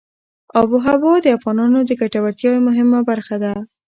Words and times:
آب 0.59 0.69
وهوا 0.73 1.13
د 1.21 1.27
افغانانو 1.37 1.79
د 1.85 1.91
ګټورتیا 2.01 2.51
یوه 2.79 2.99
برخه 3.09 3.35
ده. 3.43 3.53